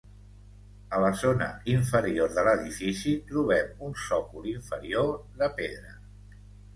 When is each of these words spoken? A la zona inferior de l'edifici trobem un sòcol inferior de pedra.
A 0.95 0.99
la 1.01 1.09
zona 1.23 1.49
inferior 1.73 2.31
de 2.37 2.45
l'edifici 2.47 3.13
trobem 3.27 3.83
un 3.89 3.93
sòcol 4.07 4.49
inferior 4.53 5.13
de 5.43 5.51
pedra. 5.61 5.93